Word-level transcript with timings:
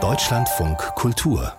Deutschlandfunk 0.00 0.78
Kultur 0.94 1.52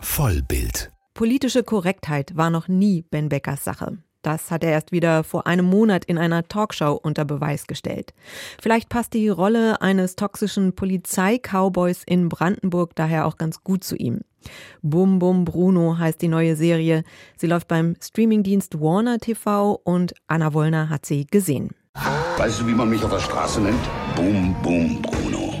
Vollbild 0.00 0.90
Politische 1.14 1.62
Korrektheit 1.62 2.36
war 2.36 2.50
noch 2.50 2.66
nie 2.66 3.02
Ben 3.02 3.28
Beckers 3.28 3.62
Sache. 3.62 3.98
Das 4.22 4.50
hat 4.50 4.64
er 4.64 4.72
erst 4.72 4.90
wieder 4.90 5.22
vor 5.22 5.46
einem 5.46 5.66
Monat 5.66 6.04
in 6.06 6.18
einer 6.18 6.48
Talkshow 6.48 6.98
unter 7.00 7.24
Beweis 7.24 7.68
gestellt. 7.68 8.12
Vielleicht 8.60 8.88
passt 8.88 9.12
die 9.14 9.28
Rolle 9.28 9.80
eines 9.82 10.16
toxischen 10.16 10.74
Polizeicowboys 10.74 12.02
in 12.04 12.28
Brandenburg 12.28 12.96
daher 12.96 13.24
auch 13.24 13.36
ganz 13.36 13.62
gut 13.62 13.84
zu 13.84 13.94
ihm. 13.94 14.22
Bum 14.82 15.20
Bum 15.20 15.44
Bruno 15.44 15.96
heißt 15.96 16.20
die 16.20 16.28
neue 16.28 16.56
Serie. 16.56 17.04
Sie 17.36 17.46
läuft 17.46 17.68
beim 17.68 17.94
Streamingdienst 18.02 18.80
Warner 18.80 19.18
TV 19.18 19.80
und 19.84 20.12
Anna 20.26 20.54
Wollner 20.54 20.90
hat 20.90 21.06
sie 21.06 21.24
gesehen. 21.24 21.70
Weißt 22.36 22.60
du, 22.62 22.66
wie 22.66 22.74
man 22.74 22.88
mich 22.88 23.04
auf 23.04 23.10
der 23.12 23.20
Straße 23.20 23.60
nennt? 23.60 23.78
Bum 24.16 24.56
Bum 24.60 25.00
Bruno. 25.00 25.53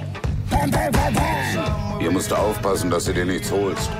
Hier 2.00 2.10
musst 2.10 2.30
du 2.30 2.34
aufpassen, 2.34 2.90
dass 2.90 3.04
du 3.04 3.12
dir 3.12 3.24
nichts 3.24 3.50
holst. 3.50 3.90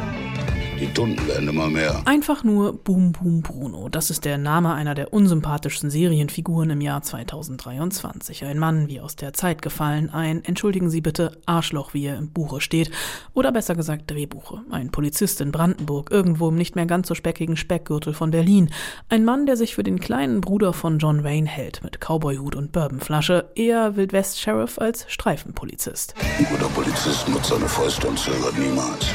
Die 0.84 0.92
Tunden 0.92 1.26
werden 1.26 1.48
immer 1.48 1.70
mehr. 1.70 2.02
Einfach 2.04 2.44
nur 2.44 2.74
Boom 2.74 3.12
Boom 3.12 3.40
Bruno. 3.40 3.88
Das 3.88 4.10
ist 4.10 4.26
der 4.26 4.36
Name 4.36 4.74
einer 4.74 4.94
der 4.94 5.14
unsympathischsten 5.14 5.88
Serienfiguren 5.88 6.68
im 6.68 6.82
Jahr 6.82 7.00
2023. 7.00 8.44
Ein 8.44 8.58
Mann 8.58 8.86
wie 8.86 9.00
aus 9.00 9.16
der 9.16 9.32
Zeit 9.32 9.62
gefallen, 9.62 10.10
ein, 10.10 10.44
entschuldigen 10.44 10.90
Sie 10.90 11.00
bitte, 11.00 11.38
Arschloch, 11.46 11.94
wie 11.94 12.04
er 12.04 12.18
im 12.18 12.28
Buche 12.28 12.60
steht. 12.60 12.90
Oder 13.32 13.50
besser 13.50 13.74
gesagt 13.74 14.10
Drehbuche. 14.10 14.60
Ein 14.70 14.90
Polizist 14.90 15.40
in 15.40 15.52
Brandenburg, 15.52 16.10
irgendwo 16.10 16.50
im 16.50 16.56
nicht 16.56 16.76
mehr 16.76 16.84
ganz 16.84 17.08
so 17.08 17.14
speckigen 17.14 17.56
Speckgürtel 17.56 18.12
von 18.12 18.30
Berlin. 18.30 18.68
Ein 19.08 19.24
Mann, 19.24 19.46
der 19.46 19.56
sich 19.56 19.74
für 19.74 19.84
den 19.84 20.00
kleinen 20.00 20.42
Bruder 20.42 20.74
von 20.74 20.98
John 20.98 21.24
Wayne 21.24 21.48
hält, 21.48 21.82
mit 21.82 21.98
Cowboyhut 21.98 22.56
und 22.56 22.72
Bourbonflasche. 22.72 23.48
Eher 23.54 23.96
Wildwest-Sheriff 23.96 24.78
als 24.78 25.06
Streifenpolizist. 25.08 26.14
Ein 26.38 26.44
guter 26.44 26.68
Polizist 26.68 27.26
nutzt 27.26 27.46
seine 27.46 27.70
Fäuste 27.70 28.06
und 28.06 28.18
zögert 28.18 28.58
niemals. 28.58 29.06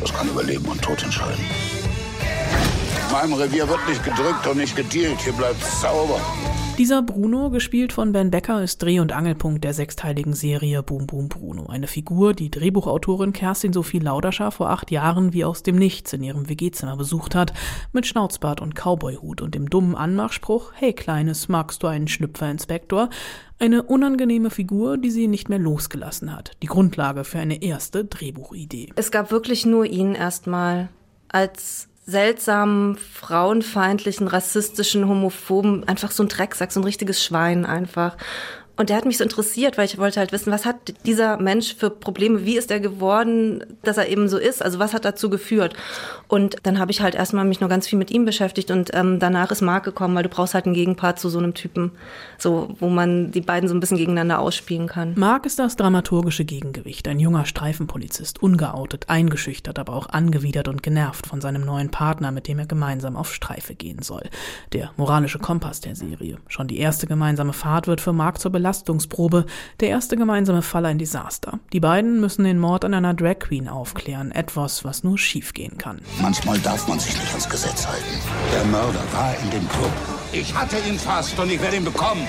Das 0.00 0.12
kann 0.12 0.28
über 0.28 0.42
Leben 0.42 0.64
und 0.66 0.80
Tod 0.80 1.02
entscheiden. 1.02 1.44
In 3.10 3.16
meinem 3.16 3.32
Revier 3.32 3.68
wird 3.68 3.88
nicht 3.88 4.04
gedrückt 4.04 4.46
und 4.46 4.58
nicht 4.58 4.76
gedealt. 4.76 5.18
Hier 5.20 5.32
bleibt 5.32 5.60
sauber. 5.64 6.20
Dieser 6.78 7.02
Bruno, 7.02 7.50
gespielt 7.50 7.92
von 7.92 8.12
Ben 8.12 8.30
Becker, 8.30 8.62
ist 8.62 8.80
Dreh- 8.80 9.00
und 9.00 9.10
Angelpunkt 9.10 9.64
der 9.64 9.74
sechsteiligen 9.74 10.32
Serie 10.32 10.84
Boom 10.84 11.08
Boom 11.08 11.28
Bruno. 11.28 11.66
Eine 11.66 11.88
Figur, 11.88 12.34
die 12.34 12.52
Drehbuchautorin 12.52 13.32
Kerstin 13.32 13.72
Sophie 13.72 13.98
Lauderscher 13.98 14.52
vor 14.52 14.70
acht 14.70 14.92
Jahren 14.92 15.32
wie 15.32 15.44
aus 15.44 15.64
dem 15.64 15.74
Nichts 15.74 16.12
in 16.12 16.22
ihrem 16.22 16.48
WG-Zimmer 16.48 16.96
besucht 16.96 17.34
hat, 17.34 17.52
mit 17.92 18.06
Schnauzbart 18.06 18.60
und 18.60 18.76
Cowboyhut 18.76 19.42
und 19.42 19.56
dem 19.56 19.68
dummen 19.68 19.96
Anmachspruch, 19.96 20.70
hey 20.76 20.92
Kleines, 20.92 21.48
magst 21.48 21.82
du 21.82 21.88
einen 21.88 22.06
Schnüpferinspektor? 22.06 23.10
Eine 23.58 23.82
unangenehme 23.82 24.50
Figur, 24.50 24.98
die 24.98 25.10
sie 25.10 25.26
nicht 25.26 25.48
mehr 25.48 25.58
losgelassen 25.58 26.32
hat. 26.32 26.52
Die 26.62 26.68
Grundlage 26.68 27.24
für 27.24 27.40
eine 27.40 27.60
erste 27.60 28.04
Drehbuchidee. 28.04 28.92
Es 28.94 29.10
gab 29.10 29.32
wirklich 29.32 29.66
nur 29.66 29.84
ihn 29.84 30.14
erstmal 30.14 30.90
als 31.28 31.89
seltsamen, 32.06 32.96
frauenfeindlichen, 32.96 34.26
rassistischen, 34.26 35.08
homophoben, 35.08 35.86
einfach 35.86 36.10
so 36.10 36.22
ein 36.22 36.28
Drecksack, 36.28 36.72
so 36.72 36.80
ein 36.80 36.84
richtiges 36.84 37.24
Schwein 37.24 37.64
einfach. 37.66 38.16
Und 38.80 38.88
der 38.88 38.96
hat 38.96 39.04
mich 39.04 39.18
so 39.18 39.24
interessiert, 39.24 39.76
weil 39.76 39.84
ich 39.84 39.98
wollte 39.98 40.20
halt 40.20 40.32
wissen, 40.32 40.50
was 40.50 40.64
hat 40.64 40.94
dieser 41.04 41.36
Mensch 41.36 41.74
für 41.74 41.90
Probleme, 41.90 42.46
wie 42.46 42.56
ist 42.56 42.70
er 42.70 42.80
geworden, 42.80 43.62
dass 43.82 43.98
er 43.98 44.08
eben 44.08 44.26
so 44.26 44.38
ist, 44.38 44.64
also 44.64 44.78
was 44.78 44.94
hat 44.94 45.04
dazu 45.04 45.28
geführt. 45.28 45.74
Und 46.28 46.56
dann 46.62 46.78
habe 46.78 46.90
ich 46.90 47.02
halt 47.02 47.14
erstmal 47.14 47.44
mich 47.44 47.60
nur 47.60 47.68
ganz 47.68 47.86
viel 47.86 47.98
mit 47.98 48.10
ihm 48.10 48.24
beschäftigt 48.24 48.70
und 48.70 48.88
ähm, 48.94 49.18
danach 49.18 49.50
ist 49.50 49.60
Marc 49.60 49.84
gekommen, 49.84 50.14
weil 50.14 50.22
du 50.22 50.30
brauchst 50.30 50.54
halt 50.54 50.64
einen 50.64 50.72
Gegenpart 50.72 51.18
zu 51.18 51.28
so 51.28 51.38
einem 51.38 51.52
Typen, 51.52 51.92
so 52.38 52.74
wo 52.80 52.88
man 52.88 53.32
die 53.32 53.42
beiden 53.42 53.68
so 53.68 53.74
ein 53.74 53.80
bisschen 53.80 53.98
gegeneinander 53.98 54.38
ausspielen 54.38 54.86
kann. 54.86 55.12
Marc 55.14 55.44
ist 55.44 55.58
das 55.58 55.76
dramaturgische 55.76 56.46
Gegengewicht, 56.46 57.06
ein 57.06 57.20
junger 57.20 57.44
Streifenpolizist, 57.44 58.42
ungeoutet, 58.42 59.10
eingeschüchtert, 59.10 59.78
aber 59.78 59.92
auch 59.92 60.08
angewidert 60.08 60.68
und 60.68 60.82
genervt 60.82 61.26
von 61.26 61.42
seinem 61.42 61.66
neuen 61.66 61.90
Partner, 61.90 62.32
mit 62.32 62.48
dem 62.48 62.58
er 62.58 62.66
gemeinsam 62.66 63.16
auf 63.16 63.34
Streife 63.34 63.74
gehen 63.74 64.00
soll. 64.00 64.22
Der 64.72 64.92
moralische 64.96 65.38
Kompass 65.38 65.82
der 65.82 65.96
Serie. 65.96 66.38
Schon 66.48 66.66
die 66.66 66.78
erste 66.78 67.06
gemeinsame 67.06 67.52
Fahrt 67.52 67.86
wird 67.86 68.00
für 68.00 68.14
Marc 68.14 68.40
zur 68.40 68.50
Belastung 68.50 68.69
Belastungsprobe, 68.70 69.46
der 69.80 69.88
erste 69.88 70.16
gemeinsame 70.16 70.62
Fall 70.62 70.86
ein 70.86 70.98
Desaster. 70.98 71.58
Die 71.72 71.80
beiden 71.80 72.20
müssen 72.20 72.44
den 72.44 72.60
Mord 72.60 72.84
an 72.84 72.94
einer 72.94 73.14
Drag 73.14 73.40
Queen 73.40 73.66
aufklären, 73.66 74.30
etwas, 74.30 74.84
was 74.84 75.02
nur 75.02 75.18
schiefgehen 75.18 75.76
kann. 75.76 76.00
Manchmal 76.22 76.58
darf 76.60 76.86
man 76.86 77.00
sich 77.00 77.14
nicht 77.14 77.30
ans 77.30 77.48
Gesetz 77.48 77.86
halten. 77.86 78.04
Der 78.52 78.64
Mörder 78.66 79.02
war 79.12 79.34
in 79.42 79.50
dem 79.50 79.68
Club. 79.68 80.19
Ich 80.32 80.54
hatte 80.54 80.76
ihn 80.88 80.96
fast 80.96 81.36
und 81.40 81.50
ich 81.50 81.60
werde 81.60 81.76
ihn 81.76 81.84
bekommen. 81.84 82.24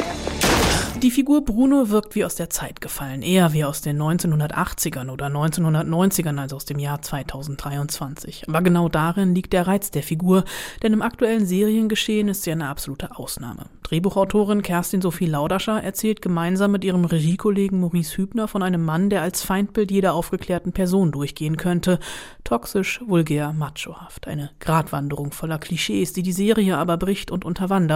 Die 1.03 1.11
Figur 1.11 1.45
Bruno 1.45 1.89
wirkt 1.89 2.15
wie 2.15 2.25
aus 2.25 2.35
der 2.35 2.49
Zeit 2.49 2.81
gefallen, 2.81 3.21
eher 3.23 3.53
wie 3.53 3.63
aus 3.63 3.81
den 3.81 3.99
1980ern 3.99 5.09
oder 5.09 5.27
1990ern 5.27 6.39
als 6.39 6.53
aus 6.53 6.65
dem 6.65 6.77
Jahr 6.79 7.01
2023. 7.01 8.45
Aber 8.47 8.61
genau 8.61 8.87
darin 8.87 9.33
liegt 9.33 9.53
der 9.53 9.65
Reiz 9.65 9.89
der 9.89 10.03
Figur, 10.03 10.45
denn 10.83 10.93
im 10.93 11.01
aktuellen 11.01 11.45
Seriengeschehen 11.45 12.27
ist 12.27 12.43
sie 12.43 12.51
eine 12.51 12.67
absolute 12.67 13.17
Ausnahme. 13.17 13.65
Drehbuchautorin 13.83 14.61
Kerstin 14.61 15.01
Sophie 15.01 15.25
Laudascher 15.25 15.83
erzählt 15.83 16.21
gemeinsam 16.21 16.71
mit 16.71 16.83
ihrem 16.83 17.03
Regiekollegen 17.03 17.79
Maurice 17.79 18.17
Hübner 18.17 18.47
von 18.47 18.63
einem 18.63 18.85
Mann, 18.85 19.09
der 19.09 19.21
als 19.21 19.43
Feindbild 19.43 19.91
jeder 19.91 20.13
aufgeklärten 20.13 20.71
Person 20.71 21.11
durchgehen 21.11 21.57
könnte. 21.57 21.99
Toxisch, 22.43 23.01
vulgär, 23.05 23.53
machohaft. 23.53 24.27
Eine 24.27 24.51
Gratwanderung 24.59 25.31
voller 25.31 25.57
Klischees, 25.57 26.13
die 26.13 26.23
die 26.23 26.31
Serie 26.31 26.77
aber 26.77 26.97
bricht 26.97 27.31
und 27.31 27.43
unterwandert. 27.43 27.90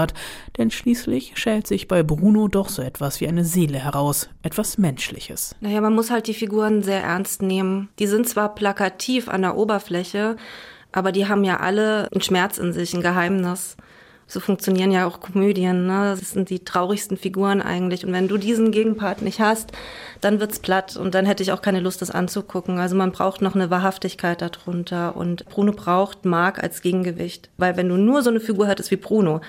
Denn 0.58 0.72
schließlich 0.72 1.34
schält 1.36 1.68
sich 1.68 1.88
bei 1.88 2.04
Bruno 2.04 2.48
doch 2.48 2.70
so 2.70 2.82
etwas 2.82 3.22
wie 3.22 3.28
eine 3.28 3.46
Seele 3.46 3.80
heraus, 3.80 4.30
etwas 4.44 4.78
Menschliches. 4.78 5.56
Naja, 5.62 5.82
man 5.82 5.94
muss 5.94 6.12
halt 6.12 6.28
die 6.28 6.34
Figuren 6.34 6.84
sehr 6.84 7.02
ernst 7.02 7.42
nehmen. 7.42 7.90
Die 8.00 8.08
sind 8.08 8.28
zwar 8.28 8.56
plakativ 8.56 9.30
an 9.30 9.42
der 9.42 9.58
Oberfläche, 9.58 10.36
aber 10.92 11.12
die 11.12 11.28
haben 11.28 11.44
ja 11.44 11.60
alle 11.60 12.10
einen 12.12 12.22
Schmerz 12.22 12.58
in 12.58 12.74
sich, 12.74 12.94
ein 12.94 13.02
Geheimnis. 13.02 13.78
So 14.28 14.40
funktionieren 14.40 14.92
ja 14.92 15.06
auch 15.06 15.20
Komödien. 15.20 15.86
Ne? 15.86 16.16
Das 16.20 16.32
sind 16.32 16.50
die 16.50 16.66
traurigsten 16.66 17.16
Figuren 17.16 17.62
eigentlich. 17.62 18.06
Und 18.06 18.12
wenn 18.12 18.28
du 18.28 18.38
diesen 18.38 18.72
Gegenpart 18.72 19.22
nicht 19.22 19.40
hast, 19.40 19.72
dann 20.22 20.40
wird's 20.40 20.60
platt 20.60 20.98
und 20.98 21.14
dann 21.14 21.26
hätte 21.26 21.44
ich 21.44 21.52
auch 21.52 21.62
keine 21.62 21.80
Lust, 21.80 22.02
das 22.02 22.10
anzugucken. 22.10 22.80
Also 22.80 22.96
man 22.96 23.12
braucht 23.12 23.42
noch 23.42 23.56
eine 23.56 23.70
Wahrhaftigkeit 23.70 24.42
darunter. 24.42 25.16
Und 25.16 25.46
Bruno 25.46 25.74
braucht 25.74 26.26
Mark 26.26 26.64
als 26.64 26.82
Gegengewicht. 26.82 27.50
Weil 27.58 27.78
wenn 27.78 27.90
du 27.90 27.98
nur 27.98 28.24
so 28.24 28.32
eine 28.32 28.40
Figur 28.40 28.68
hattest 28.68 28.90
wie 28.90 28.96
Bruno, 28.96 29.42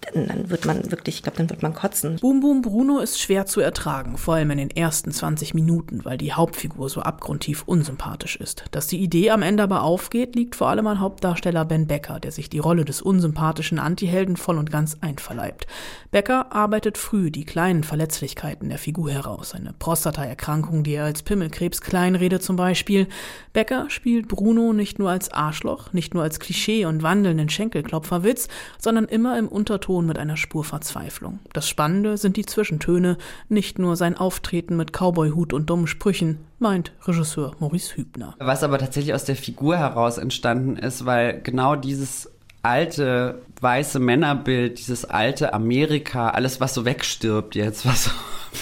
dann 0.00 0.50
wird 0.50 0.64
man 0.64 0.90
wirklich, 0.90 1.16
ich 1.16 1.22
glaube, 1.22 1.38
dann 1.38 1.50
wird 1.50 1.62
man 1.62 1.74
kotzen. 1.74 2.16
Boom 2.16 2.40
Boom 2.40 2.62
Bruno 2.62 2.98
ist 2.98 3.20
schwer 3.20 3.46
zu 3.46 3.60
ertragen, 3.60 4.16
vor 4.16 4.34
allem 4.34 4.50
in 4.50 4.58
den 4.58 4.70
ersten 4.70 5.12
20 5.12 5.54
Minuten, 5.54 6.04
weil 6.04 6.18
die 6.18 6.32
Hauptfigur 6.32 6.88
so 6.88 7.00
abgrundtief 7.00 7.62
unsympathisch 7.66 8.36
ist. 8.36 8.64
Dass 8.70 8.86
die 8.86 8.98
Idee 8.98 9.30
am 9.30 9.42
Ende 9.42 9.62
aber 9.62 9.82
aufgeht, 9.82 10.34
liegt 10.36 10.56
vor 10.56 10.68
allem 10.68 10.86
an 10.86 11.00
Hauptdarsteller 11.00 11.64
Ben 11.64 11.86
Becker, 11.86 12.20
der 12.20 12.32
sich 12.32 12.48
die 12.48 12.58
Rolle 12.58 12.84
des 12.84 13.02
unsympathischen 13.02 13.78
Antihelden 13.78 14.36
voll 14.36 14.58
und 14.58 14.70
ganz 14.70 14.96
einverleibt. 15.00 15.66
Becker 16.10 16.52
arbeitet 16.52 16.96
früh 16.96 17.30
die 17.30 17.44
kleinen 17.44 17.84
Verletzlichkeiten 17.84 18.68
der 18.68 18.78
Figur 18.78 19.10
heraus, 19.10 19.54
eine 19.54 19.74
Prostataerkrankung, 19.78 20.84
die 20.84 20.94
er 20.94 21.04
als 21.04 21.22
Pimmelkrebs 21.22 21.80
kleinredet 21.80 22.42
zum 22.42 22.56
Beispiel. 22.56 23.08
Becker 23.52 23.90
spielt 23.90 24.28
Bruno 24.28 24.72
nicht 24.72 24.98
nur 24.98 25.10
als 25.10 25.32
Arschloch, 25.32 25.92
nicht 25.92 26.14
nur 26.14 26.22
als 26.22 26.40
Klischee 26.40 26.86
und 26.86 27.02
wandelnden 27.02 27.48
Schenkelklopferwitz, 27.48 28.48
sondern 28.78 29.04
immer 29.04 29.38
im 29.38 29.48
Unterton 29.48 29.87
Ton 29.88 30.04
mit 30.04 30.18
einer 30.18 30.36
Spur 30.36 30.64
Verzweiflung. 30.64 31.38
Das 31.54 31.66
Spannende 31.66 32.18
sind 32.18 32.36
die 32.36 32.44
Zwischentöne, 32.44 33.16
nicht 33.48 33.78
nur 33.78 33.96
sein 33.96 34.18
Auftreten 34.18 34.76
mit 34.76 34.92
Cowboyhut 34.92 35.54
und 35.54 35.70
dummen 35.70 35.86
Sprüchen, 35.86 36.40
meint 36.58 36.92
Regisseur 37.06 37.52
Maurice 37.58 37.96
Hübner. 37.96 38.34
Was 38.38 38.62
aber 38.62 38.76
tatsächlich 38.76 39.14
aus 39.14 39.24
der 39.24 39.34
Figur 39.34 39.78
heraus 39.78 40.18
entstanden 40.18 40.76
ist, 40.76 41.06
weil 41.06 41.40
genau 41.40 41.74
dieses 41.74 42.30
alte 42.68 43.40
weiße 43.60 43.98
Männerbild, 43.98 44.78
dieses 44.78 45.06
alte 45.06 45.54
Amerika, 45.54 46.28
alles 46.30 46.60
was 46.60 46.74
so 46.74 46.84
wegstirbt 46.84 47.54
jetzt, 47.54 47.86
was 47.86 48.04
so 48.04 48.10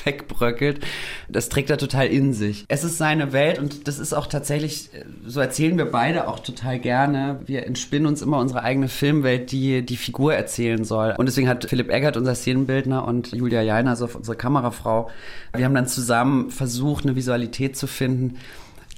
wegbröckelt, 0.04 0.80
das 1.28 1.48
trägt 1.48 1.70
er 1.70 1.78
total 1.78 2.06
in 2.06 2.32
sich. 2.32 2.64
Es 2.68 2.84
ist 2.84 2.98
seine 2.98 3.32
Welt 3.32 3.58
und 3.58 3.88
das 3.88 3.98
ist 3.98 4.12
auch 4.12 4.26
tatsächlich, 4.26 4.91
so 5.24 5.41
erzählen 5.41 5.76
wir 5.76 5.86
beide 5.86 6.28
auch 6.28 6.41
total 6.41 6.78
gerne. 6.78 7.41
Wir 7.47 7.66
entspinnen 7.66 8.06
uns 8.06 8.22
immer 8.22 8.38
unsere 8.38 8.62
eigene 8.62 8.88
Filmwelt, 8.88 9.53
die 9.53 9.84
die 9.84 9.97
Figur 9.97 10.34
erzählen 10.34 10.84
soll. 10.84 11.14
Und 11.18 11.26
deswegen 11.26 11.48
hat 11.48 11.66
Philipp 11.68 11.91
Eggert, 11.91 12.16
unser 12.16 12.34
Szenenbildner, 12.34 13.06
und 13.06 13.32
Julia 13.32 13.62
Jainer, 13.62 13.91
also 13.91 14.09
unsere 14.12 14.36
Kamerafrau, 14.36 15.10
wir 15.54 15.64
haben 15.64 15.74
dann 15.74 15.88
zusammen 15.88 16.50
versucht, 16.50 17.04
eine 17.04 17.16
Visualität 17.16 17.76
zu 17.76 17.86
finden, 17.86 18.38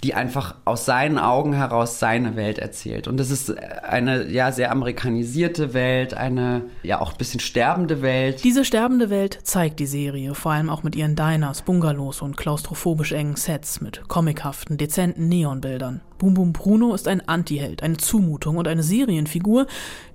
die 0.04 0.14
einfach 0.14 0.54
aus 0.64 0.84
seinen 0.84 1.18
Augen 1.18 1.52
heraus 1.52 1.98
seine 1.98 2.36
Welt 2.36 2.58
erzählt. 2.58 3.08
Und 3.08 3.16
das 3.16 3.30
ist 3.30 3.56
eine 3.58 4.28
ja 4.30 4.52
sehr 4.52 4.70
amerikanisierte 4.70 5.74
Welt, 5.74 6.14
eine 6.14 6.62
ja 6.82 7.00
auch 7.00 7.12
ein 7.12 7.18
bisschen 7.18 7.40
sterbende 7.40 8.00
Welt. 8.00 8.44
Diese 8.44 8.64
sterbende 8.64 9.10
Welt 9.10 9.40
zeigt 9.42 9.80
die 9.80 9.86
Serie, 9.86 10.34
vor 10.34 10.52
allem 10.52 10.70
auch 10.70 10.84
mit 10.84 10.94
ihren 10.94 11.16
Diners, 11.16 11.62
Bungalows 11.62 12.22
und 12.22 12.36
klaustrophobisch 12.36 13.12
engen 13.12 13.36
Sets 13.36 13.80
mit 13.80 14.08
comichaften, 14.08 14.76
dezenten 14.76 15.28
Neonbildern. 15.28 16.00
Boom 16.18 16.34
Boom 16.34 16.52
Bruno 16.52 16.94
ist 16.94 17.08
ein 17.08 17.26
Antiheld, 17.28 17.82
eine 17.82 17.96
Zumutung 17.96 18.56
und 18.56 18.68
eine 18.68 18.82
Serienfigur, 18.82 19.66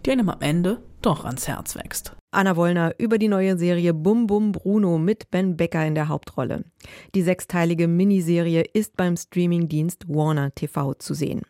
die 0.05 0.11
einem 0.11 0.29
am 0.29 0.41
Ende 0.41 0.79
doch 1.05 1.25
ans 1.25 1.47
Herz 1.47 1.75
wächst. 1.75 2.15
Anna 2.31 2.55
Wollner 2.55 2.95
über 2.97 3.17
die 3.17 3.27
neue 3.27 3.57
Serie 3.57 3.93
Bum 3.93 4.27
Bum 4.27 4.51
Bruno 4.51 4.97
mit 4.97 5.29
Ben 5.29 5.55
Becker 5.55 5.85
in 5.85 5.95
der 5.95 6.07
Hauptrolle. 6.07 6.65
Die 7.13 7.21
sechsteilige 7.21 7.87
Miniserie 7.87 8.63
ist 8.73 8.97
beim 8.97 9.15
Streamingdienst 9.15 10.09
Warner 10.09 10.53
TV 10.55 10.93
zu 10.95 11.13
sehen. 11.13 11.43